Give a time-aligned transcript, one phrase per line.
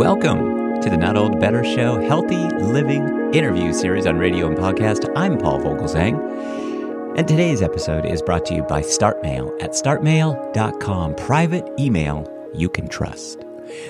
[0.00, 5.06] Welcome to the Not Old Better Show Healthy Living interview series on radio and podcast.
[5.14, 7.18] I'm Paul Vogelzang.
[7.18, 11.16] And today's episode is brought to you by StartMail at startmail.com.
[11.16, 13.44] Private email you can trust.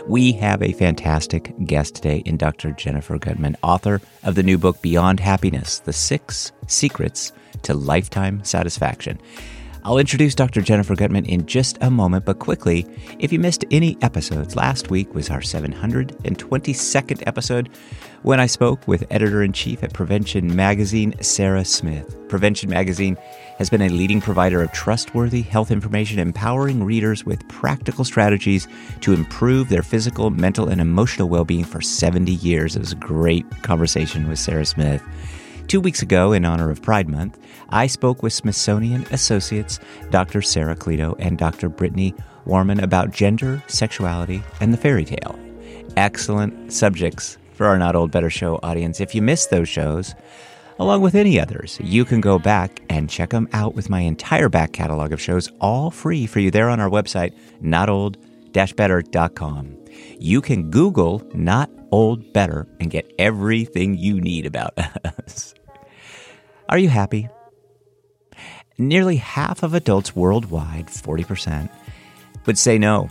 [0.04, 2.72] We have a fantastic guest today in Dr.
[2.72, 7.30] Jennifer Guttman, author of the new book Beyond Happiness The Six Secrets
[7.62, 9.20] to Lifetime Satisfaction.
[9.82, 10.60] I'll introduce Dr.
[10.60, 12.86] Jennifer Guttman in just a moment, but quickly,
[13.18, 17.70] if you missed any episodes, last week was our 722nd episode
[18.22, 22.14] when I spoke with editor in chief at Prevention Magazine, Sarah Smith.
[22.28, 23.16] Prevention Magazine
[23.56, 28.68] has been a leading provider of trustworthy health information, empowering readers with practical strategies
[29.00, 32.76] to improve their physical, mental, and emotional well being for 70 years.
[32.76, 35.02] It was a great conversation with Sarah Smith.
[35.70, 39.78] Two weeks ago, in honor of Pride Month, I spoke with Smithsonian Associates
[40.10, 40.42] Dr.
[40.42, 41.68] Sara Cleto and Dr.
[41.68, 42.12] Brittany
[42.44, 45.38] Warman about gender, sexuality, and the fairy tale.
[45.96, 48.98] Excellent subjects for our Not Old Better Show audience.
[48.98, 50.16] If you missed those shows,
[50.80, 54.48] along with any others, you can go back and check them out with my entire
[54.48, 59.76] back catalog of shows, all free for you there on our website, notold-better.com.
[60.18, 65.54] You can Google Not Old Better and get everything you need about us.
[66.70, 67.28] Are you happy?
[68.78, 71.68] Nearly half of adults worldwide, 40%,
[72.46, 73.08] would say no.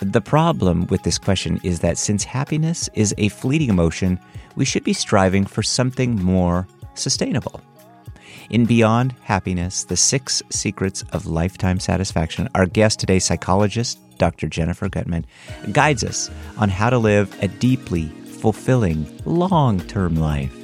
[0.00, 4.20] The problem with this question is that since happiness is a fleeting emotion,
[4.54, 7.62] we should be striving for something more sustainable.
[8.50, 14.46] In Beyond Happiness, the six secrets of lifetime satisfaction, our guest today, psychologist Dr.
[14.46, 15.24] Jennifer Guttman,
[15.72, 20.59] guides us on how to live a deeply fulfilling, long term life.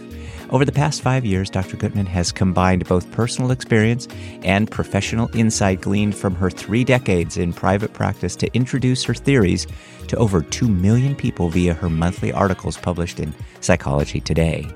[0.51, 1.77] Over the past five years, Dr.
[1.77, 4.07] Guttman has combined both personal experience
[4.45, 9.67] and professional insight gleaned from her three decades in private practice to introduce her theories
[10.07, 14.69] to over 2 million people via her monthly articles published in Psychology Today.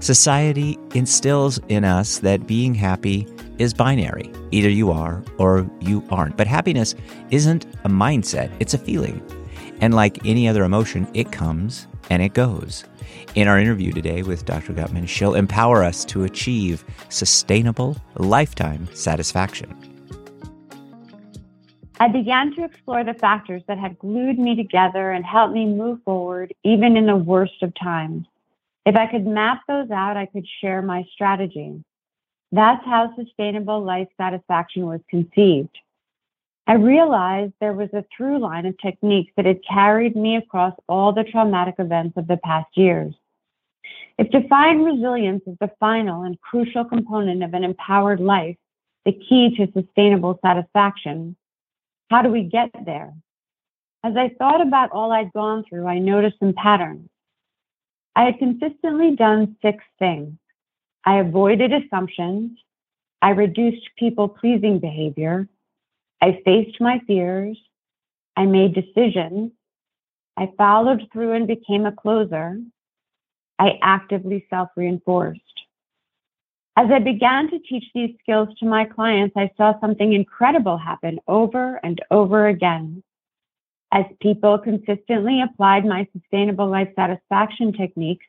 [0.00, 3.28] Society instills in us that being happy
[3.58, 4.32] is binary.
[4.50, 6.36] Either you are or you aren't.
[6.36, 6.96] But happiness
[7.30, 9.22] isn't a mindset, it's a feeling.
[9.80, 12.84] And like any other emotion, it comes and it goes.
[13.34, 14.72] In our interview today with Dr.
[14.72, 19.74] Guttman, she'll empower us to achieve sustainable lifetime satisfaction.
[22.00, 26.02] I began to explore the factors that had glued me together and helped me move
[26.02, 28.26] forward, even in the worst of times.
[28.86, 31.84] If I could map those out, I could share my strategy.
[32.52, 35.76] That's how sustainable life satisfaction was conceived.
[36.70, 41.12] I realized there was a through line of techniques that had carried me across all
[41.12, 43.12] the traumatic events of the past years.
[44.18, 48.54] If defined resilience is the final and crucial component of an empowered life,
[49.04, 51.34] the key to sustainable satisfaction,
[52.08, 53.14] how do we get there?
[54.04, 57.08] As I thought about all I'd gone through, I noticed some patterns.
[58.14, 60.34] I had consistently done six things.
[61.04, 62.56] I avoided assumptions.
[63.20, 65.48] I reduced people pleasing behavior.
[66.20, 67.58] I faced my fears.
[68.36, 69.52] I made decisions.
[70.36, 72.58] I followed through and became a closer.
[73.58, 75.40] I actively self reinforced.
[76.76, 81.18] As I began to teach these skills to my clients, I saw something incredible happen
[81.28, 83.02] over and over again.
[83.92, 88.24] As people consistently applied my sustainable life satisfaction techniques,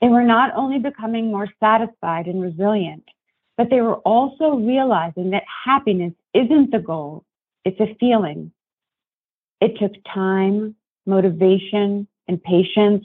[0.00, 3.04] they were not only becoming more satisfied and resilient,
[3.56, 7.24] but they were also realizing that happiness isn't the goal,
[7.64, 8.52] it's a feeling.
[9.60, 10.74] It took time,
[11.06, 13.04] motivation, and patience,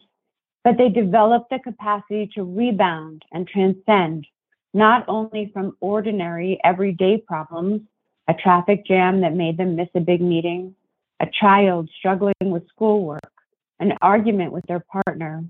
[0.63, 4.25] but they developed the capacity to rebound and transcend
[4.73, 7.81] not only from ordinary everyday problems,
[8.27, 10.75] a traffic jam that made them miss a big meeting,
[11.19, 13.31] a child struggling with schoolwork,
[13.79, 15.43] an argument with their partner,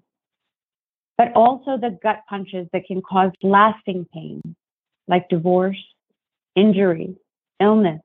[1.18, 4.42] but also the gut punches that can cause lasting pain,
[5.09, 5.84] like divorce,
[6.56, 7.16] injury,
[7.59, 8.02] illness,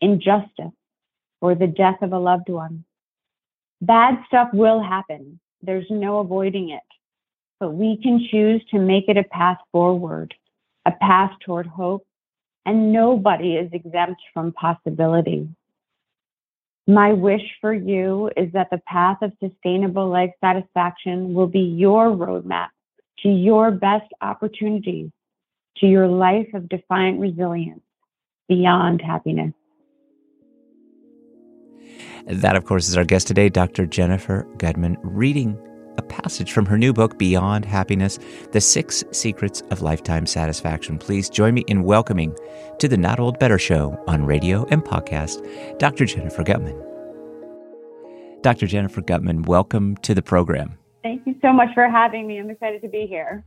[0.00, 0.76] injustice,
[1.40, 2.84] or the death of a loved one.
[3.80, 5.40] Bad stuff will happen.
[5.62, 6.82] There's no avoiding it.
[7.58, 10.34] But we can choose to make it a path forward,
[10.84, 12.06] a path toward hope,
[12.66, 15.48] and nobody is exempt from possibility.
[16.86, 22.06] My wish for you is that the path of sustainable life satisfaction will be your
[22.08, 22.68] roadmap
[23.20, 25.10] to your best opportunities,
[25.80, 27.80] to your life of defiant resilience
[28.48, 29.52] beyond happiness.
[32.26, 33.86] That, of course, is our guest today, Dr.
[33.86, 35.58] Jennifer Guttman, reading
[35.96, 38.18] a passage from her new book, Beyond Happiness
[38.52, 40.98] The Six Secrets of Lifetime Satisfaction.
[40.98, 42.36] Please join me in welcoming
[42.78, 46.04] to the Not Old Better Show on radio and podcast, Dr.
[46.04, 46.84] Jennifer Guttman.
[48.42, 48.66] Dr.
[48.66, 50.78] Jennifer Guttman, welcome to the program.
[51.02, 52.38] Thank you so much for having me.
[52.38, 53.44] I'm excited to be here.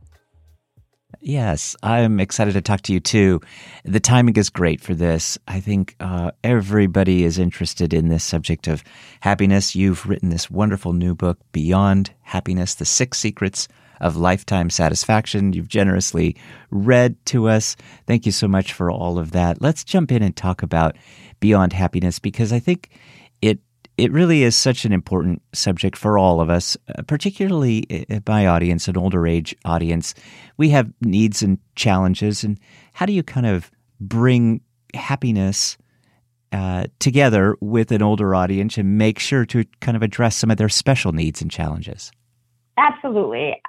[1.20, 3.40] Yes, I'm excited to talk to you too.
[3.84, 5.38] The timing is great for this.
[5.46, 8.82] I think uh, everybody is interested in this subject of
[9.20, 9.76] happiness.
[9.76, 13.68] You've written this wonderful new book, Beyond Happiness The Six Secrets
[14.00, 15.52] of Lifetime Satisfaction.
[15.52, 16.36] You've generously
[16.70, 17.76] read to us.
[18.06, 19.62] Thank you so much for all of that.
[19.62, 20.96] Let's jump in and talk about
[21.38, 22.90] Beyond Happiness because I think
[23.40, 23.60] it
[23.98, 28.46] it really is such an important subject for all of us, uh, particularly uh, my
[28.46, 30.14] audience, an older age audience.
[30.56, 32.58] We have needs and challenges, and
[32.94, 34.62] how do you kind of bring
[34.94, 35.76] happiness
[36.52, 40.56] uh, together with an older audience and make sure to kind of address some of
[40.56, 42.10] their special needs and challenges?
[42.78, 43.60] Absolutely.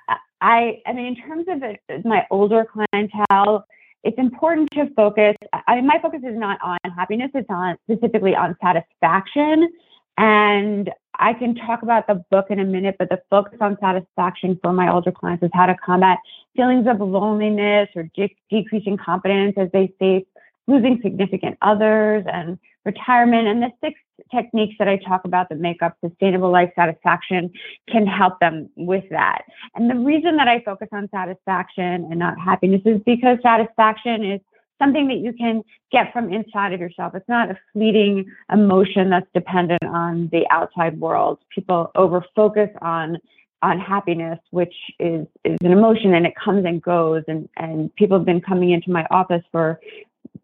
[0.42, 3.66] I, I mean, in terms of my older clientele,
[4.04, 5.36] it's important to focus.
[5.68, 9.70] I mean, my focus is not on happiness; it's on specifically on satisfaction
[10.18, 14.60] and I can talk about the book in a minute, but the focus on satisfaction
[14.62, 16.18] for my older clients is how to combat
[16.56, 20.26] feelings of loneliness or de- decreasing confidence as they face
[20.68, 23.48] losing significant others and retirement.
[23.48, 24.00] And the six
[24.32, 27.52] techniques that I talk about that make up sustainable life satisfaction
[27.90, 29.44] can help them with that.
[29.76, 34.42] And the reason that I focus on satisfaction and not happiness is because satisfaction is
[34.80, 37.16] something that you can get from inside of yourself.
[37.16, 41.40] It's not a fleeting emotion that's dependent on the outside world.
[41.54, 43.18] People over focus on
[43.62, 47.24] on happiness, which is is an emotion and it comes and goes.
[47.28, 49.80] And and people have been coming into my office for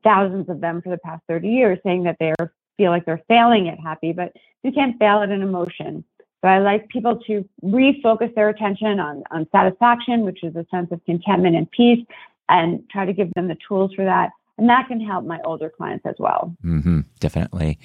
[0.04, 2.34] thousands of them for the past 30 years saying that they
[2.78, 4.34] feel like they're failing at happy, but
[4.64, 6.04] you can't fail at an emotion.
[6.42, 10.90] So I like people to refocus their attention on, on satisfaction, which is a sense
[10.92, 12.06] of contentment and peace,
[12.50, 14.32] and try to give them the tools for that.
[14.58, 16.54] And that can help my older clients as well.
[16.66, 17.80] Mm-hmm, definitely.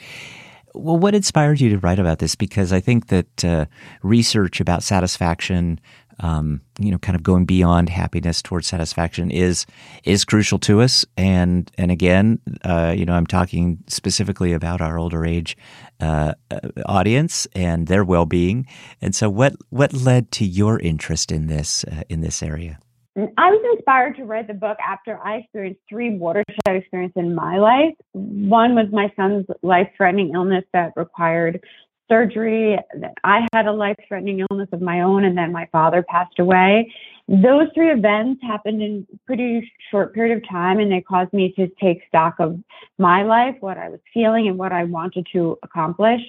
[0.74, 2.34] Well, what inspired you to write about this?
[2.34, 3.66] Because I think that uh,
[4.02, 5.78] research about satisfaction,
[6.18, 9.66] um, you know, kind of going beyond happiness towards satisfaction is
[10.02, 11.04] is crucial to us.
[11.16, 15.56] And and again, uh, you know, I'm talking specifically about our older age
[16.00, 18.66] uh, uh audience and their well being.
[19.00, 22.80] And so, what what led to your interest in this uh, in this area?
[23.16, 27.58] I was inspired to write the book after I experienced three watershed experiences in my
[27.58, 27.94] life.
[28.12, 31.62] One was my son's life threatening illness that required
[32.08, 32.76] surgery.
[33.22, 36.92] I had a life threatening illness of my own, and then my father passed away.
[37.28, 41.52] Those three events happened in a pretty short period of time, and they caused me
[41.56, 42.58] to take stock of
[42.98, 46.20] my life, what I was feeling, and what I wanted to accomplish.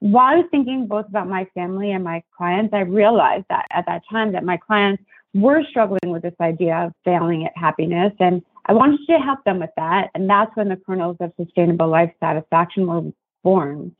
[0.00, 3.86] While I was thinking both about my family and my clients, I realized that at
[3.86, 5.02] that time that my clients
[5.34, 8.12] were struggling with this idea of failing at happiness.
[8.20, 10.10] And I wanted to help them with that.
[10.14, 13.94] And that's when the kernels of sustainable life satisfaction were born.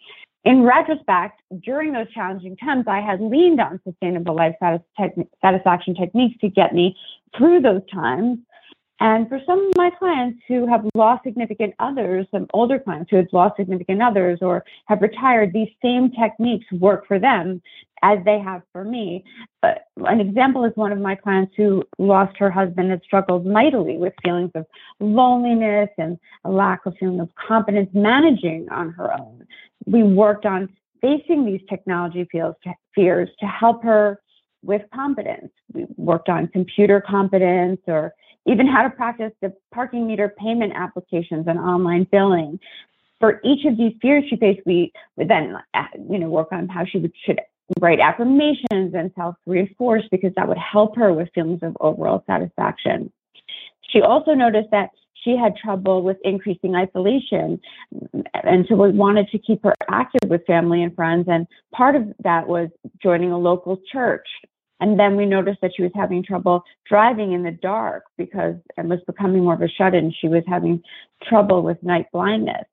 [0.44, 4.54] In retrospect, during those challenging times, I had leaned on sustainable life
[5.42, 6.96] satisfaction techniques to get me
[7.36, 8.38] through those times.
[9.00, 13.17] And for some of my clients who have lost significant others, some older clients who
[13.17, 17.61] have lost significant others or have retired, these same techniques work for them
[18.02, 19.25] as they have for me.
[19.62, 23.96] But an example is one of my clients who lost her husband and struggled mightily
[23.96, 24.64] with feelings of
[25.00, 29.44] loneliness and a lack of feeling of competence managing on her own.
[29.87, 30.69] We worked on
[31.01, 32.29] facing these technology
[32.94, 34.20] fears to help her
[34.63, 35.51] with competence.
[35.72, 38.15] We worked on computer competence or
[38.46, 42.58] even how to practice the parking meter payment applications and online billing.
[43.20, 46.69] For each of these fears she faced, we would then, uh, you know, work on
[46.69, 47.41] how she would, should
[47.81, 53.10] write affirmations and self-reinforce because that would help her with feelings of overall satisfaction.
[53.91, 54.91] She also noticed that
[55.22, 57.58] she had trouble with increasing isolation.
[58.43, 61.27] And so we wanted to keep her active with family and friends.
[61.29, 62.69] And part of that was
[63.03, 64.27] joining a local church
[64.84, 68.91] and then we noticed that she was having trouble driving in the dark because and
[68.91, 70.12] was becoming more of a shut in.
[70.12, 70.82] She was having
[71.22, 72.67] trouble with night blindness.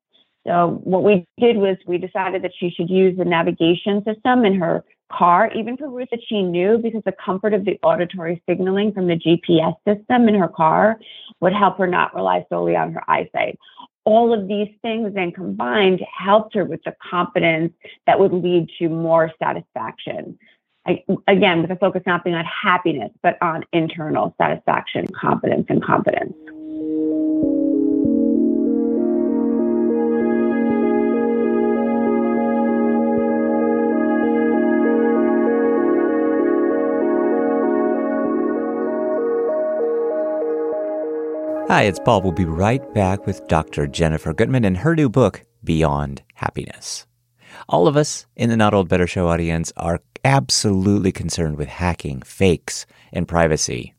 [0.46, 4.60] So what we did was we decided that she should use the navigation system in
[4.60, 8.92] her car, even for routes that she knew, because the comfort of the auditory signaling
[8.92, 11.00] from the GPS system in her car
[11.40, 13.58] would help her not rely solely on her eyesight.
[14.04, 17.72] All of these things then combined helped her with the confidence
[18.06, 20.38] that would lead to more satisfaction.
[20.86, 26.34] Again, with a focus not being on happiness, but on internal satisfaction, confidence, and confidence.
[41.68, 42.24] Hi, it's Bob.
[42.24, 43.86] We'll be right back with Dr.
[43.86, 47.06] Jennifer Guttman and her new book, Beyond Happiness.
[47.68, 52.22] All of us in the Not Old Better Show audience are absolutely concerned with hacking,
[52.22, 53.94] fakes, and privacy.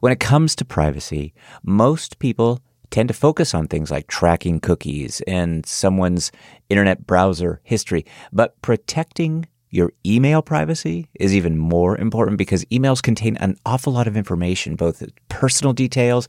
[0.00, 5.20] When it comes to privacy, most people tend to focus on things like tracking cookies
[5.26, 6.32] and someone's
[6.68, 13.36] internet browser history, but protecting your email privacy is even more important because emails contain
[13.36, 16.26] an awful lot of information, both personal details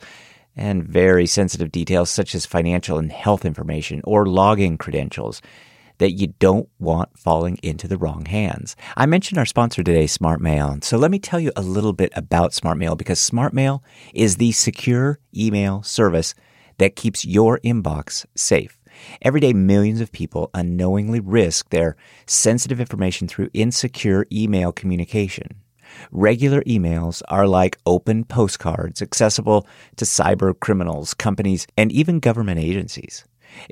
[0.56, 5.42] and very sensitive details such as financial and health information or login credentials
[6.02, 8.76] that you don't want falling into the wrong hands.
[8.98, 10.84] I mentioned our sponsor today, StartMail.
[10.84, 15.20] So let me tell you a little bit about StartMail because StartMail is the secure
[15.38, 16.34] email service
[16.80, 18.80] that keeps your inbox safe.
[19.22, 25.62] Every day, millions of people unknowingly risk their sensitive information through insecure email communication.
[26.12, 29.68] Regular emails are like open postcards accessible
[29.98, 33.24] to cyber criminals, companies, and even government agencies.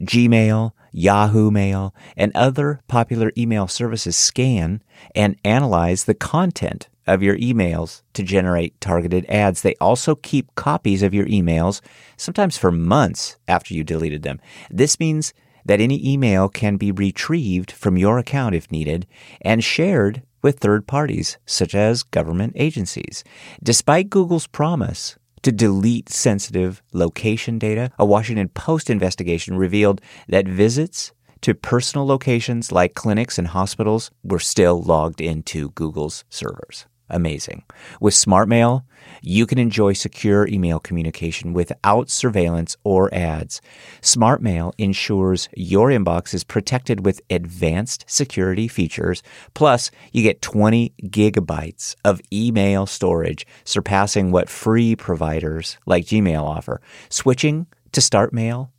[0.02, 4.82] Gmail, Yahoo Mail, and other popular email services scan
[5.16, 9.62] and analyze the content of your emails to generate targeted ads.
[9.62, 11.82] They also keep copies of your emails,
[12.18, 14.40] sometimes for months after you deleted them.
[14.70, 15.34] This means
[15.66, 19.08] that any email can be retrieved from your account if needed
[19.42, 23.24] and shared with third parties, such as government agencies.
[23.62, 31.12] Despite Google's promise to delete sensitive location data, a Washington Post investigation revealed that visits
[31.42, 37.64] to personal locations like clinics and hospitals were still logged into Google's servers amazing.
[38.00, 38.84] With StartMail,
[39.22, 43.62] you can enjoy secure email communication without surveillance or ads.
[44.02, 49.24] StartMail ensures your inbox is protected with advanced security features.
[49.54, 56.82] Plus, you get 20 gigabytes of email storage, surpassing what free providers like Gmail offer.
[57.10, 58.70] Switching to StartMail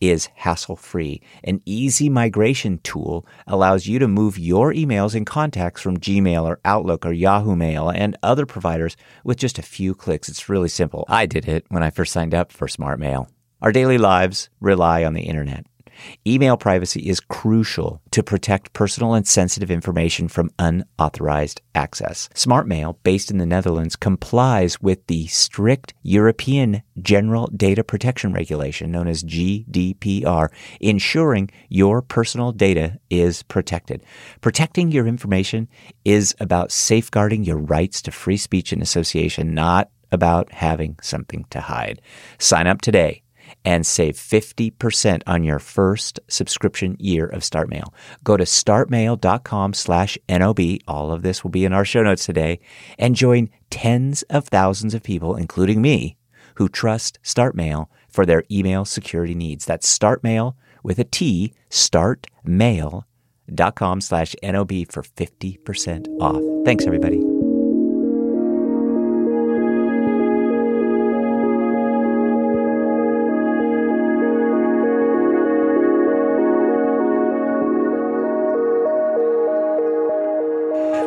[0.00, 1.20] is hassle free.
[1.44, 6.60] An easy migration tool allows you to move your emails and contacts from Gmail or
[6.64, 10.28] Outlook or Yahoo Mail and other providers with just a few clicks.
[10.28, 11.04] It's really simple.
[11.08, 13.28] I did it when I first signed up for StartMail.
[13.62, 15.66] Our daily lives rely on the internet.
[16.26, 22.28] Email privacy is crucial to protect personal and sensitive information from unauthorized access.
[22.34, 29.08] StartMail, based in the Netherlands, complies with the strict European General Data Protection Regulation, known
[29.08, 30.48] as GDPR,
[30.80, 34.02] ensuring your personal data is protected.
[34.40, 35.68] Protecting your information
[36.04, 41.60] is about safeguarding your rights to free speech and association, not about having something to
[41.60, 42.00] hide.
[42.38, 43.22] Sign up today
[43.66, 47.92] and save 50% on your first subscription year of StartMail.
[48.22, 50.60] Go to startmail.com slash NOB.
[50.86, 52.60] All of this will be in our show notes today
[52.96, 56.16] and join tens of thousands of people, including me,
[56.54, 59.64] who trust StartMail for their email security needs.
[59.66, 60.54] That's StartMail
[60.84, 66.40] with a T, startmail.com slash NOB for 50% off.
[66.64, 67.35] Thanks, everybody.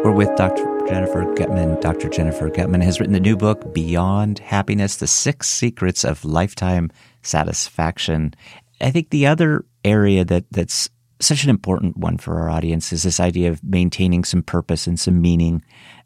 [0.02, 0.64] We're with Dr.
[0.88, 1.82] Jennifer Guttman.
[1.82, 2.08] Dr.
[2.08, 6.90] Jennifer Guttman has written the new book, Beyond Happiness The Six Secrets of Lifetime
[7.22, 8.34] Satisfaction.
[8.80, 10.90] I think the other area that, that's
[11.20, 14.98] such an important one for our audience is this idea of maintaining some purpose and
[14.98, 15.62] some meaning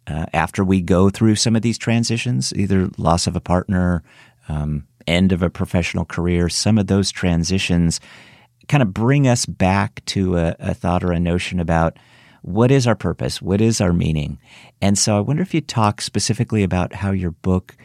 [0.08, 4.04] uh, after we go through some of these transitions, either loss of a partner,
[4.50, 6.50] um, end of a professional career.
[6.50, 8.00] Some of those transitions
[8.68, 11.98] kind of bring us back to a, a thought or a notion about
[12.44, 13.42] what is our purpose?
[13.42, 14.38] What is our meaning?
[14.82, 17.76] And so I wonder if you talk specifically about how your book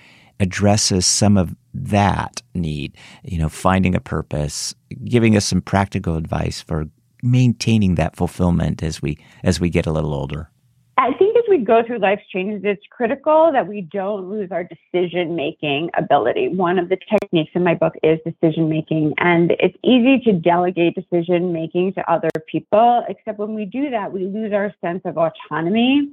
[0.40, 4.74] addresses some of that need, you know, finding a purpose,
[5.04, 6.86] giving us some practical advice for
[7.22, 10.50] maintaining that fulfillment as we as we get a little older.
[10.96, 15.34] I think we go through life's changes, it's critical that we don't lose our decision
[15.34, 16.48] making ability.
[16.48, 20.94] One of the techniques in my book is decision making, and it's easy to delegate
[20.94, 25.16] decision making to other people, except when we do that, we lose our sense of
[25.18, 26.10] autonomy.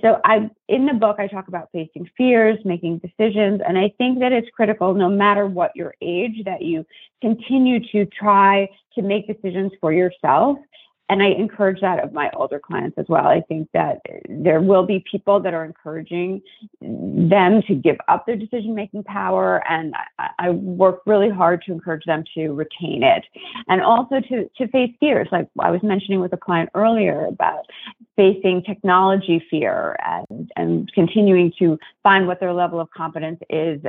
[0.00, 4.18] So I in the book I talk about facing fears, making decisions, and I think
[4.20, 6.86] that it's critical no matter what your age that you
[7.20, 10.56] continue to try to make decisions for yourself
[11.10, 13.26] and I encourage that of my older clients as well.
[13.26, 16.40] I think that there will be people that are encouraging
[16.80, 21.72] them to give up their decision making power, and I, I, work really hard to
[21.72, 23.24] encourage them to retain it,
[23.68, 25.28] and also to to face fears.
[25.30, 27.66] Like I was mentioning with a client earlier about
[28.16, 33.80] facing technology fear and and continuing to find what their level of competence is,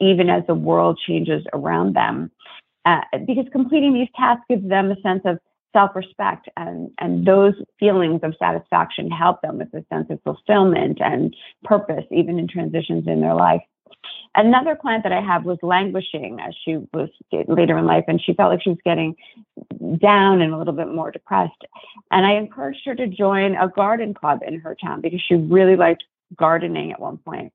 [0.00, 2.30] even as the world changes around them.
[2.84, 5.38] Uh, because completing these tasks gives them a sense of
[5.72, 11.34] self-respect and and those feelings of satisfaction help them with a sense of fulfillment and
[11.64, 13.62] purpose even in transitions in their life.
[14.34, 17.08] Another client that i have was languishing as she was
[17.48, 19.14] later in life and she felt like she was getting
[20.00, 21.64] down and a little bit more depressed.
[22.10, 25.76] And i encouraged her to join a garden club in her town because she really
[25.76, 26.04] liked
[26.36, 27.52] gardening at one point.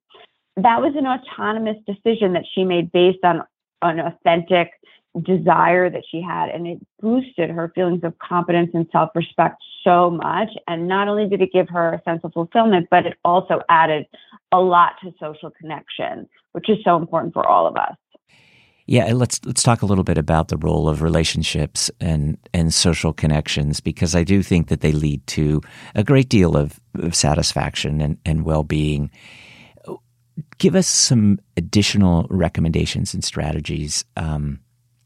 [0.58, 3.44] That was an autonomous decision that she made based on
[3.82, 4.72] an authentic
[5.22, 10.50] desire that she had and it boosted her feelings of competence and self-respect so much.
[10.68, 14.06] And not only did it give her a sense of fulfillment but it also added
[14.52, 17.96] a lot to social connection which is so important for all of us.
[18.86, 23.14] Yeah let's let's talk a little bit about the role of relationships and and social
[23.14, 25.62] connections because i do think that they lead to
[25.96, 29.12] a great deal of, of satisfaction and, and well-being.
[30.58, 34.60] Give us some additional recommendations and strategies um,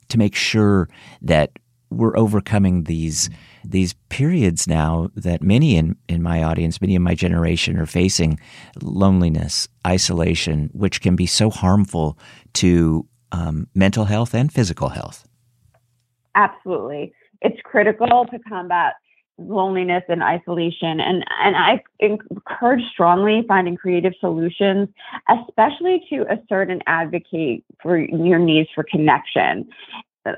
[0.09, 0.89] to make sure
[1.21, 1.51] that
[1.89, 3.29] we're overcoming these
[3.63, 8.39] these periods now that many in, in my audience, many in my generation are facing
[8.81, 12.17] loneliness, isolation, which can be so harmful
[12.53, 15.27] to um, mental health and physical health.
[16.35, 17.13] Absolutely.
[17.41, 18.93] It's critical to combat
[19.37, 20.99] loneliness and isolation.
[20.99, 24.89] And and I encourage strongly finding creative solutions
[25.29, 29.67] especially to assert and advocate for your needs for connection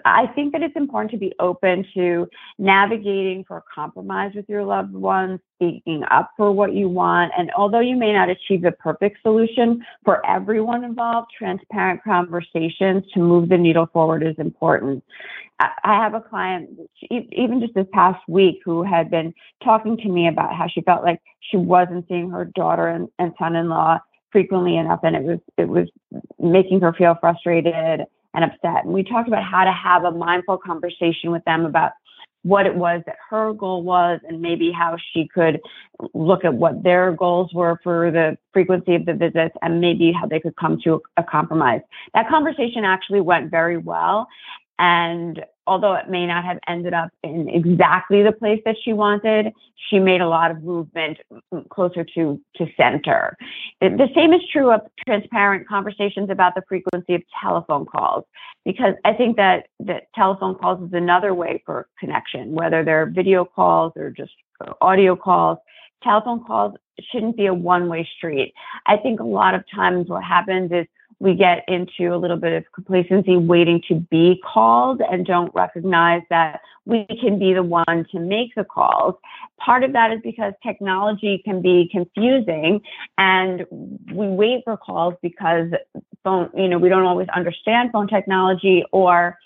[0.05, 2.27] I think that it's important to be open to
[2.57, 7.31] navigating for a compromise with your loved ones, speaking up for what you want.
[7.37, 13.19] And although you may not achieve the perfect solution for everyone involved, transparent conversations to
[13.19, 15.03] move the needle forward is important.
[15.59, 16.69] I have a client,
[17.09, 21.03] even just this past week, who had been talking to me about how she felt
[21.03, 23.99] like she wasn't seeing her daughter and, and son-in-law
[24.31, 25.89] frequently enough, and it was it was
[26.39, 28.05] making her feel frustrated
[28.39, 28.85] and upset.
[28.85, 31.91] And we talked about how to have a mindful conversation with them about
[32.43, 35.59] what it was that her goal was and maybe how she could
[36.13, 40.25] look at what their goals were for the frequency of the visits and maybe how
[40.25, 41.81] they could come to a compromise.
[42.13, 44.27] That conversation actually went very well.
[44.77, 49.53] And although it may not have ended up in exactly the place that she wanted,
[49.89, 51.19] she made a lot of movement
[51.69, 53.37] closer to, to center.
[53.79, 58.25] The same is true of transparent conversations about the frequency of telephone calls,
[58.65, 63.45] because I think that, that telephone calls is another way for connection, whether they're video
[63.45, 64.31] calls or just
[64.81, 65.59] audio calls.
[66.03, 66.73] Telephone calls
[67.11, 68.53] shouldn't be a one way street.
[68.87, 70.87] I think a lot of times what happens is
[71.19, 76.21] we get into a little bit of complacency waiting to be called and don't recognize
[76.29, 79.15] that we can be the one to make the calls.
[79.59, 82.81] Part of that is because technology can be confusing
[83.17, 83.65] and
[84.13, 85.67] we wait for calls because
[86.23, 89.37] phone, you know, we don't always understand phone technology or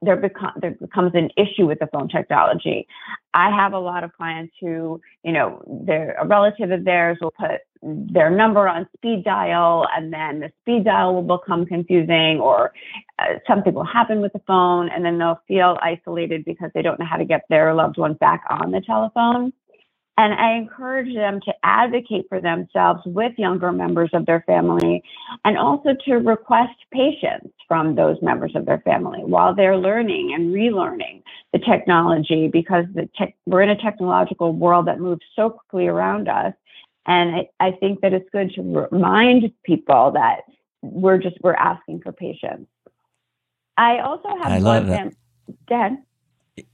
[0.00, 2.86] there, become, there becomes an issue with the phone technology.
[3.34, 7.32] I have a lot of clients who, you know, they're a relative of theirs will
[7.32, 12.72] put their number on speed dial and then the speed dial will become confusing or
[13.18, 16.98] uh, something will happen with the phone and then they'll feel isolated because they don't
[16.98, 19.52] know how to get their loved ones back on the telephone.
[20.18, 25.00] And I encourage them to advocate for themselves with younger members of their family
[25.44, 30.52] and also to request patience from those members of their family while they're learning and
[30.52, 35.86] relearning the technology because the tech, we're in a technological world that moves so quickly
[35.86, 36.52] around us.
[37.08, 40.42] And I, I think that it's good to remind people that
[40.82, 42.68] we're just, we're asking for patience.
[43.78, 45.14] I also have I love that.
[45.66, 45.96] Dad.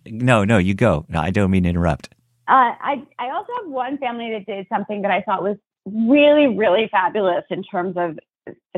[0.06, 1.06] No, no, you go.
[1.08, 2.08] No, I don't mean to interrupt.
[2.48, 6.48] Uh, I, I also have one family that did something that I thought was really,
[6.48, 8.18] really fabulous in terms of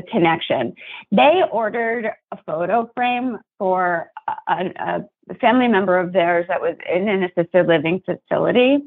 [0.09, 0.73] connection.
[1.11, 4.11] They ordered a photo frame for
[4.47, 8.79] a, a, family member of theirs that was in an assisted living facility.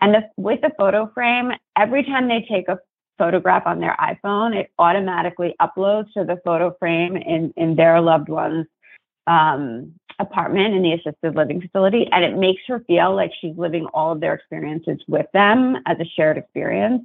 [0.00, 2.78] And the, with the photo frame, every time they take a
[3.16, 8.28] photograph on their iPhone, it automatically uploads to the photo frame in, in their loved
[8.28, 8.66] one's
[9.26, 12.08] um, apartment in the assisted living facility.
[12.10, 15.98] And it makes her feel like she's living all of their experiences with them as
[16.00, 17.04] a shared experience.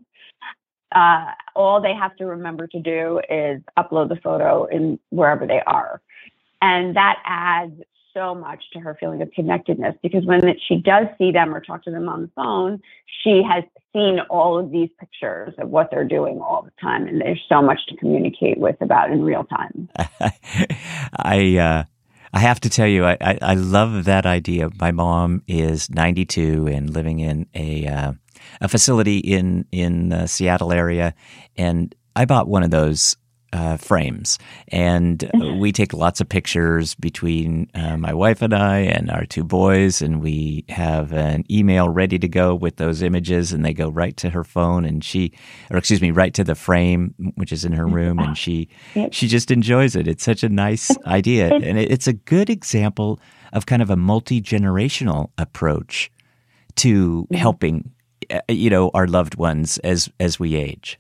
[0.94, 1.26] Uh,
[1.56, 6.02] all they have to remember to do is upload the photo in wherever they are.
[6.62, 7.80] And that adds
[8.14, 11.84] so much to her feeling of connectedness because when she does see them or talk
[11.84, 12.82] to them on the phone,
[13.24, 17.08] she has seen all of these pictures of what they're doing all the time.
[17.08, 19.90] And there's so much to communicate with about in real time.
[21.16, 21.84] I, uh,
[22.34, 24.70] I have to tell you, I, I, I, love that idea.
[24.80, 28.14] My mom is 92 and living in a uh,
[28.62, 31.14] a facility in in the Seattle area,
[31.58, 33.18] and I bought one of those
[33.52, 39.10] uh, frames, and we take lots of pictures between uh, my wife and I and
[39.10, 43.66] our two boys, and we have an email ready to go with those images, and
[43.66, 45.34] they go right to her phone, and she,
[45.72, 48.70] or excuse me, right to the frame which is in her room, and she
[49.12, 50.08] she just enjoys it.
[50.08, 53.20] It's such a nice idea, and it's a good example
[53.54, 56.12] of kind of a multi generational approach
[56.76, 57.99] to helping, uh,
[58.30, 60.98] Uh, you know, our loved ones as as we age.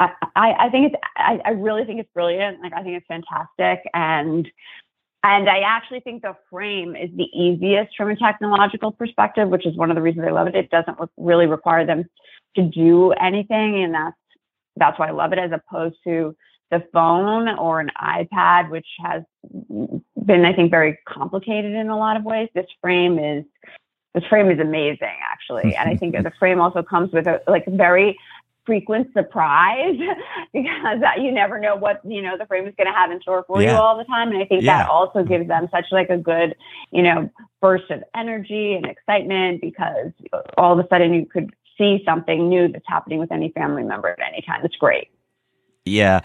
[0.00, 2.60] I, I think it's I, I really think it's brilliant.
[2.62, 4.48] Like I think it's fantastic and
[5.24, 9.76] and I actually think the frame is the easiest from a technological perspective, which is
[9.76, 10.56] one of the reasons I love it.
[10.56, 12.04] It doesn't really require them
[12.56, 14.16] to do anything, and that's
[14.76, 16.34] that's why I love it, as opposed to
[16.72, 19.22] the phone or an iPad, which has
[20.26, 22.48] been, I think, very complicated in a lot of ways.
[22.54, 23.44] This frame is
[24.14, 27.64] this frame is amazing, actually, and I think the frame also comes with a like
[27.66, 28.18] very
[28.64, 29.98] frequent surprise
[30.52, 33.44] because you never know what you know the frame is going to have in store
[33.46, 33.72] for yeah.
[33.72, 34.78] you all the time and i think yeah.
[34.78, 36.54] that also gives them such like a good
[36.92, 37.28] you know
[37.60, 40.12] burst of energy and excitement because
[40.56, 44.08] all of a sudden you could see something new that's happening with any family member
[44.08, 45.08] at any time it's great
[45.84, 46.20] yeah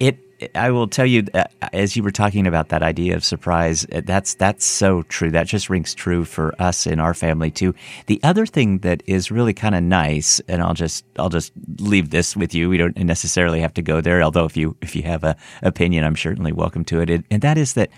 [0.00, 0.18] it
[0.54, 4.02] I will tell you, uh, as you were talking about that idea of surprise, uh,
[4.04, 5.30] that's that's so true.
[5.30, 7.74] That just rings true for us in our family too.
[8.06, 12.10] The other thing that is really kind of nice, and I'll just I'll just leave
[12.10, 12.68] this with you.
[12.68, 14.22] We don't necessarily have to go there.
[14.22, 17.24] Although if you if you have a opinion, I'm certainly welcome to it.
[17.30, 17.90] And that is that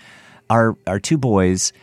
[0.49, 1.73] our our two boys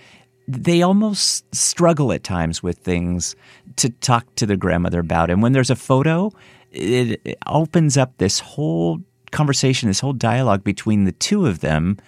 [0.48, 3.34] they almost struggle at times with things
[3.74, 5.28] to talk to their grandmother about.
[5.28, 6.30] And when there's a photo,
[6.70, 9.00] it opens up this whole
[9.37, 11.99] conversation, this whole dialogue between the two of them.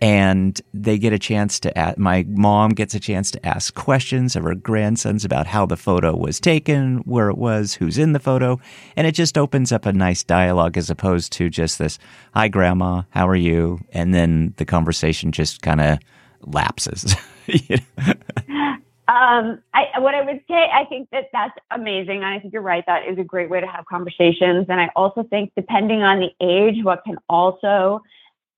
[0.00, 4.36] And they get a chance to, ask, my mom gets a chance to ask questions
[4.36, 8.18] of her grandsons about how the photo was taken, where it was, who's in the
[8.18, 8.60] photo.
[8.96, 11.98] And it just opens up a nice dialogue as opposed to just this,
[12.34, 13.80] hi, grandma, how are you?
[13.92, 15.98] And then the conversation just kind of
[16.42, 17.14] lapses.
[17.46, 18.74] you know?
[19.14, 22.16] Um, I, what I would say, I think that that's amazing.
[22.16, 22.84] And I think you're right.
[22.86, 24.66] That is a great way to have conversations.
[24.68, 28.02] And I also think, depending on the age, what can also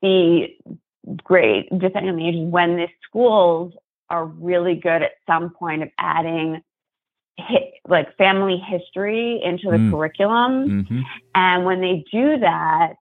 [0.00, 0.58] be
[1.22, 3.74] great, depending on the age, when the schools
[4.08, 6.62] are really good at some point of adding
[7.86, 9.90] like family history into the mm.
[9.90, 10.84] curriculum.
[10.84, 11.00] Mm-hmm.
[11.34, 12.94] And when they do that,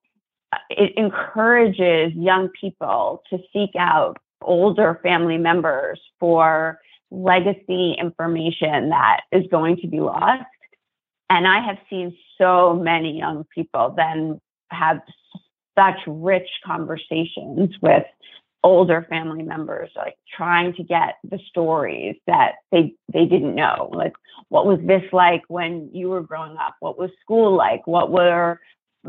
[0.69, 6.79] it encourages young people to seek out older family members for
[7.15, 10.43] legacy information that is going to be lost.
[11.29, 15.01] And I have seen so many young people then have
[15.77, 18.03] such rich conversations with
[18.63, 23.89] older family members, like trying to get the stories that they they didn't know.
[23.93, 24.13] Like,
[24.49, 26.75] what was this like when you were growing up?
[26.79, 27.85] What was school like?
[27.85, 28.59] What were,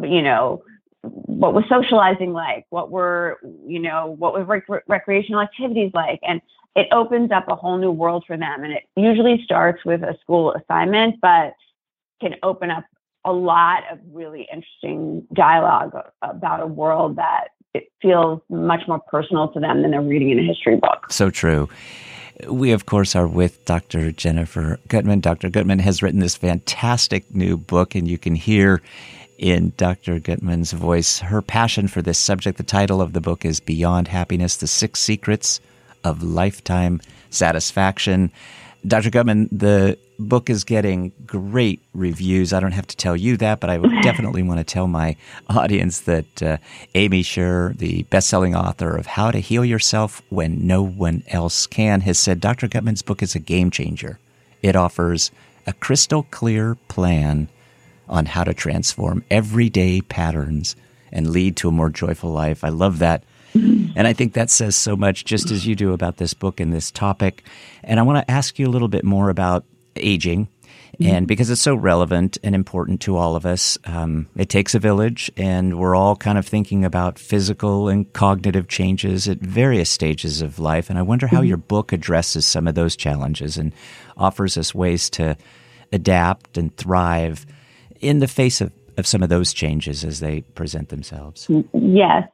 [0.03, 0.63] you know,
[1.03, 2.67] what was socializing like?
[2.71, 6.21] What were, you know, what was rec- recreational activities like?
[6.23, 6.41] And
[6.77, 8.63] it opens up a whole new world for them.
[8.63, 11.55] And it usually starts with a school assignment, but
[12.21, 12.85] can open up
[13.25, 19.49] a lot of really interesting dialogue about a world that it feels much more personal
[19.53, 21.11] to them than they're reading in a history book.
[21.11, 21.69] So true.
[22.47, 24.13] We, of course, are with Dr.
[24.13, 25.23] Jennifer Guttman.
[25.23, 25.49] Dr.
[25.49, 28.83] Guttman has written this fantastic new book, and you can hear
[29.39, 30.21] in Dr.
[30.21, 32.59] Guttman's voice her passion for this subject.
[32.59, 35.61] The title of the book is Beyond Happiness The Six Secrets
[36.07, 38.31] of lifetime satisfaction.
[38.87, 39.11] Dr.
[39.11, 42.53] Guttman, the book is getting great reviews.
[42.53, 45.17] I don't have to tell you that, but I definitely want to tell my
[45.49, 46.57] audience that uh,
[46.95, 52.03] Amy Scher, the best-selling author of How to Heal Yourself When No One Else Can,
[52.03, 52.69] has said Dr.
[52.69, 54.19] Guttman's book is a game changer.
[54.63, 55.33] It offers
[55.67, 57.49] a crystal clear plan
[58.09, 60.77] on how to transform everyday patterns
[61.11, 62.63] and lead to a more joyful life.
[62.63, 63.25] I love that
[63.97, 66.73] and I think that says so much, just as you do about this book and
[66.73, 67.43] this topic.
[67.83, 69.65] And I want to ask you a little bit more about
[69.97, 70.49] aging.
[71.01, 71.15] Mm-hmm.
[71.15, 74.79] And because it's so relevant and important to all of us, um, it takes a
[74.79, 80.43] village, and we're all kind of thinking about physical and cognitive changes at various stages
[80.43, 80.91] of life.
[80.91, 81.47] And I wonder how mm-hmm.
[81.47, 83.73] your book addresses some of those challenges and
[84.17, 85.37] offers us ways to
[85.91, 87.47] adapt and thrive
[88.01, 91.47] in the face of, of some of those changes as they present themselves.
[91.73, 92.29] Yes.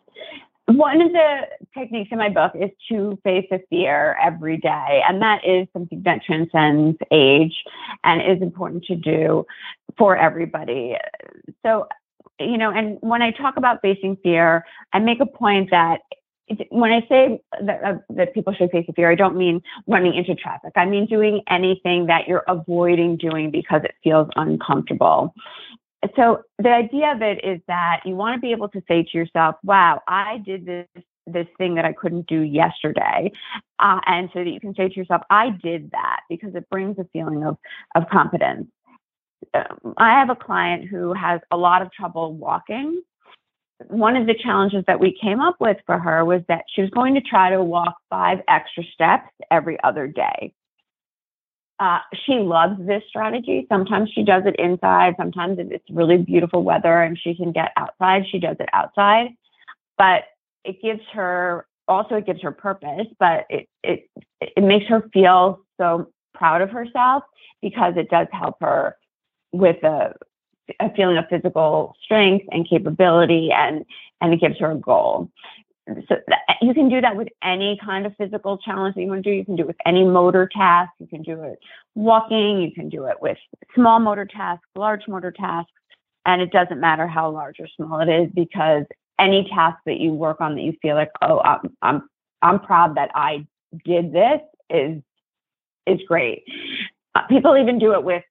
[0.67, 1.41] One of the
[1.77, 5.03] techniques in my book is to face a fear every day.
[5.09, 7.65] And that is something that transcends age
[8.05, 9.45] and is important to do
[9.99, 10.97] for everybody.
[11.65, 11.89] So,
[12.39, 16.01] you know, and when I talk about facing fear, I make a point that
[16.71, 20.15] when I say that, uh, that people should face a fear, I don't mean running
[20.15, 20.73] into traffic.
[20.77, 25.35] I mean doing anything that you're avoiding doing because it feels uncomfortable.
[26.17, 29.19] So the idea of it is that you want to be able to say to
[29.19, 30.87] yourself, wow, I did this
[31.27, 33.31] this thing that I couldn't do yesterday.
[33.79, 36.99] Uh, and so that you can say to yourself, I did that because it brings
[36.99, 37.57] a feeling of,
[37.95, 38.67] of competence.
[39.55, 43.03] Um, I have a client who has a lot of trouble walking.
[43.89, 46.91] One of the challenges that we came up with for her was that she was
[46.91, 50.53] going to try to walk five extra steps every other day.
[51.79, 53.67] Uh, she loves this strategy.
[53.69, 55.15] Sometimes she does it inside.
[55.17, 59.31] Sometimes if it's really beautiful weather and she can get outside, she does it outside.
[59.99, 60.25] But
[60.65, 64.09] it gives her also it gives her purpose, but it it
[64.41, 67.25] it makes her feel so proud of herself
[67.61, 68.97] because it does help her
[69.53, 70.15] with a
[70.81, 73.85] a feeling of physical strength and capability and
[74.21, 75.29] and it gives her a goal
[76.09, 76.17] so
[76.61, 79.37] you can do that with any kind of physical challenge that you want to do.
[79.37, 80.93] You can do it with any motor task.
[80.99, 81.59] You can do it
[81.95, 82.63] walking.
[82.63, 83.39] You can do it with
[83.75, 85.73] small motor tasks, large motor tasks,
[86.25, 88.85] and it doesn't matter how large or small it is because
[89.19, 92.09] any task that you work on that you feel like, oh, I'm I'm
[92.43, 93.47] I'm proud that I
[93.85, 94.41] did this
[94.71, 95.03] is
[95.87, 96.45] is great.
[97.15, 98.23] Uh, people even do it with.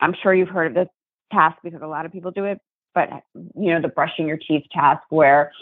[0.00, 0.88] I'm sure you've heard of this
[1.32, 2.60] task because a lot of people do it,
[2.94, 5.52] but you know the brushing your teeth task where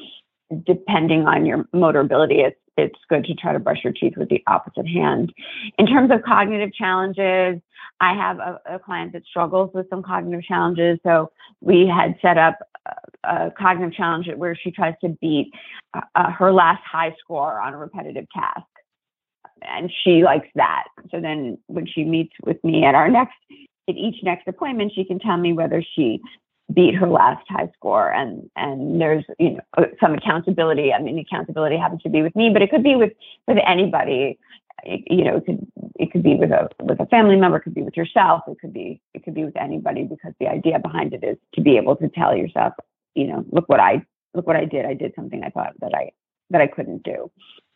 [0.65, 4.31] depending on your motor ability, it's it's good to try to brush your teeth with
[4.31, 5.33] the opposite hand.
[5.79, 7.61] In terms of cognitive challenges,
[8.01, 10.99] I have a, a client that struggles with some cognitive challenges.
[11.03, 15.53] So we had set up a, a cognitive challenge where she tries to beat
[15.95, 18.67] uh, uh, her last high score on a repetitive task.
[19.63, 20.85] And she likes that.
[21.11, 23.35] So then when she meets with me at our next,
[23.89, 26.21] at each next appointment, she can tell me whether she
[26.75, 28.11] beat her last high score.
[28.13, 30.93] And and there's you know uh, some accountability.
[30.93, 33.13] I mean accountability happens to be with me but it could be with
[33.47, 34.39] with anybody.
[34.85, 37.59] It, you know it could it could be with a with a family member.
[37.59, 38.43] It could be with yourself.
[38.49, 41.61] It could be it could be with anybody because the idea behind it is to
[41.61, 42.75] be able to tell yourself
[43.15, 44.05] you know look what i
[44.35, 44.87] look what i did.
[44.87, 46.11] I did something i thought that i
[46.51, 47.31] that i couldn't do.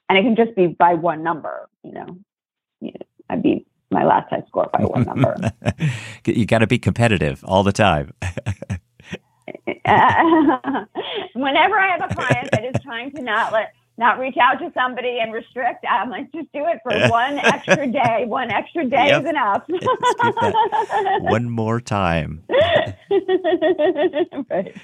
[0.09, 2.19] And it can just be by one number you know,
[3.31, 5.37] i beat my last high score by one number.
[6.25, 8.13] you got to be competitive all the time.
[11.35, 14.71] whenever I have a client that is trying to not let not reach out to
[14.75, 18.25] somebody and restrict, I'm like, just do it for one extra day.
[18.27, 19.23] One extra day yep.
[19.23, 19.63] is enough.
[21.31, 22.43] one more time.
[24.51, 24.77] right.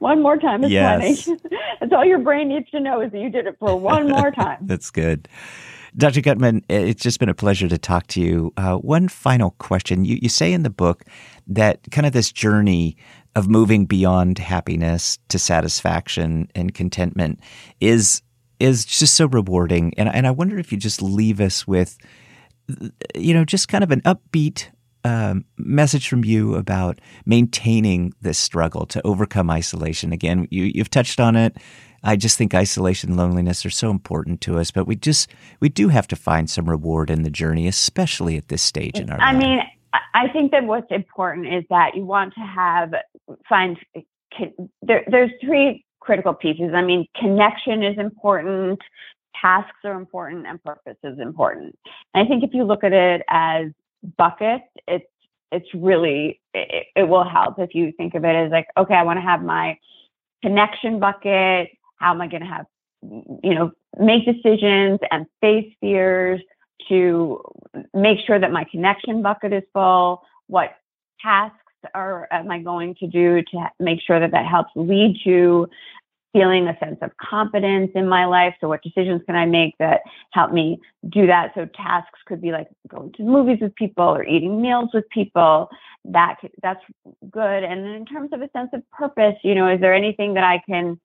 [0.00, 1.26] One more time is yes.
[1.26, 1.42] plenty.
[1.80, 4.30] That's all your brain needs to know is that you did it for one more
[4.36, 4.58] time.
[4.62, 5.28] That's good.
[5.96, 6.22] Dr.
[6.22, 8.52] Guttman, it's just been a pleasure to talk to you.
[8.56, 10.04] Uh, one final question.
[10.04, 11.04] You, you say in the book
[11.46, 12.96] that kind of this journey
[13.36, 17.40] of moving beyond happiness to satisfaction and contentment
[17.80, 18.22] is
[18.60, 19.92] is just so rewarding.
[19.98, 21.98] And, and I wonder if you just leave us with,
[23.14, 24.68] you know, just kind of an upbeat
[25.04, 30.12] um, message from you about maintaining this struggle to overcome isolation.
[30.12, 31.56] Again, you, you've touched on it.
[32.02, 35.68] I just think isolation and loneliness are so important to us, but we just we
[35.68, 39.20] do have to find some reward in the journey, especially at this stage in our
[39.20, 39.42] I life.
[39.42, 39.60] mean,
[40.14, 42.94] I think that what's important is that you want to have
[43.48, 43.78] find
[44.82, 46.72] there, there's three critical pieces.
[46.74, 48.80] I mean, connection is important,
[49.40, 51.78] tasks are important, and purpose is important.
[52.12, 53.66] And I think if you look at it as
[54.16, 55.06] buckets, it's
[55.52, 59.02] it's really it, it will help if you think of it as like, okay, I
[59.02, 59.78] want to have my
[60.42, 62.66] connection bucket, how am I going to have,
[63.42, 66.40] you know, make decisions and face fears
[66.88, 67.40] to
[67.92, 70.22] make sure that my connection bucket is full?
[70.46, 70.76] What
[71.20, 71.58] tasks
[71.94, 75.68] are am I going to do to make sure that that helps lead to
[76.34, 78.54] feeling a sense of competence in my life.
[78.60, 80.00] So, what decisions can I make that
[80.32, 81.52] help me do that?
[81.54, 85.70] So, tasks could be like going to movies with people or eating meals with people.
[86.04, 86.82] That that's
[87.30, 87.64] good.
[87.64, 90.60] And in terms of a sense of purpose, you know, is there anything that I
[90.68, 91.00] can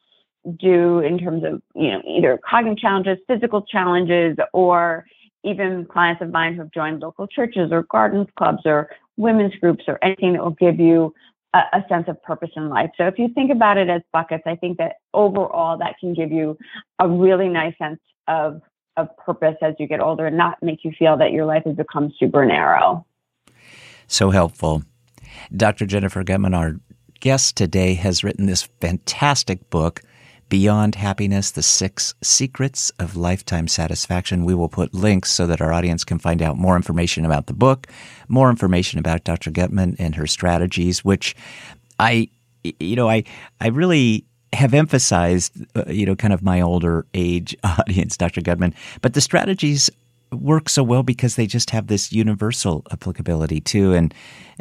[0.59, 5.05] do in terms of you know either cognitive challenges, physical challenges, or
[5.43, 9.83] even clients of mine who have joined local churches or gardens clubs or women's groups
[9.87, 11.13] or anything that will give you
[11.53, 12.89] a, a, sense of purpose in life.
[12.97, 16.31] So if you think about it as buckets, I think that overall that can give
[16.31, 16.57] you
[16.99, 18.61] a really nice sense of
[18.97, 21.75] of purpose as you get older and not make you feel that your life has
[21.75, 23.05] become super narrow.
[24.07, 24.83] So helpful.
[25.55, 25.85] Dr.
[25.85, 26.75] Jennifer Guttman, our
[27.19, 30.01] guest today, has written this fantastic book
[30.49, 34.45] Beyond Happiness The Six Secrets of Lifetime Satisfaction.
[34.45, 37.53] We will put links so that our audience can find out more information about the
[37.53, 37.87] book,
[38.27, 39.51] more information about Dr.
[39.51, 41.35] Guttman and her strategies, which
[41.99, 42.29] I,
[42.63, 43.23] you know, I,
[43.61, 48.41] I really have emphasized, uh, you know, kind of my older age audience, Dr.
[48.41, 49.91] Guttman, but the strategies
[50.31, 53.93] work so well because they just have this universal applicability too.
[53.93, 54.13] And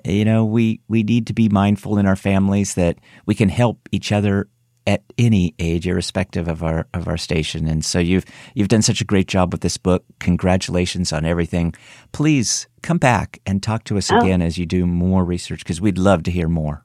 [0.05, 3.89] you know, we we need to be mindful in our families that we can help
[3.93, 4.49] each other
[4.89, 7.69] at any age, irrespective of our of our station.
[7.69, 8.25] And so you've
[8.55, 10.03] you've done such a great job with this book.
[10.19, 11.75] Congratulations on everything.
[12.13, 14.19] Please come back and talk to us oh.
[14.19, 16.85] again as you do more research because we'd love to hear more.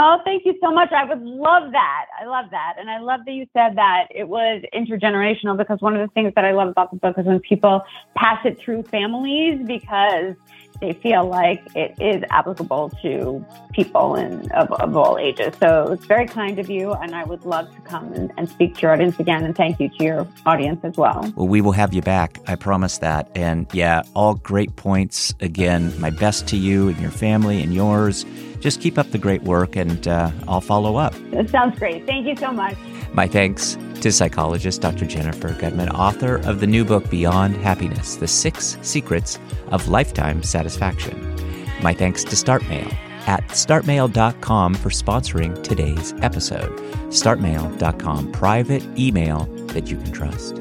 [0.00, 0.92] Oh, thank you so much.
[0.92, 2.06] I would love that.
[2.20, 2.74] I love that.
[2.78, 6.32] And I love that you said that it was intergenerational because one of the things
[6.36, 7.82] that I love about the book is when people
[8.16, 10.36] pass it through families because
[10.80, 15.54] they feel like it is applicable to people in, of, of all ages.
[15.60, 18.76] So it's very kind of you, and I would love to come and, and, speak
[18.76, 19.44] to your audience again.
[19.44, 21.32] And thank you to your audience as well.
[21.36, 22.38] Well, we will have you back.
[22.46, 23.30] I promise that.
[23.34, 25.34] And yeah, all great points.
[25.40, 28.24] Again, my best to you and your family and yours.
[28.60, 31.14] Just keep up the great work, and uh, I'll follow up.
[31.30, 32.06] That sounds great.
[32.06, 32.76] Thank you so much.
[33.12, 35.06] My thanks to psychologist Dr.
[35.06, 41.36] Jennifer Guttman, author of the new book Beyond Happiness The Six Secrets of Lifetime Satisfaction.
[41.82, 42.92] My thanks to StartMail
[43.26, 46.76] at startmail.com for sponsoring today's episode.
[47.08, 50.56] Startmail.com, private email that you can trust.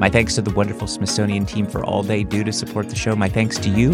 [0.00, 3.14] My thanks to the wonderful Smithsonian team for all they do to support the show.
[3.14, 3.90] My thanks to you,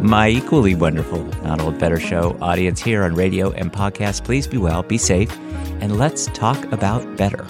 [0.00, 4.24] my equally wonderful Not Old Better Show audience here on radio and podcast.
[4.24, 5.34] Please be well, be safe,
[5.80, 7.46] and let's talk about better.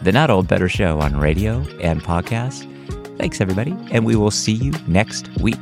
[0.00, 2.70] The Not Old Better Show on radio and podcast.
[3.16, 5.56] Thanks, everybody, and we will see you next week.